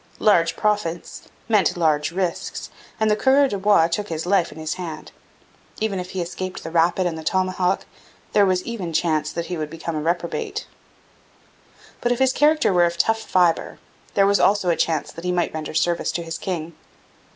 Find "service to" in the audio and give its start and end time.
15.75-16.23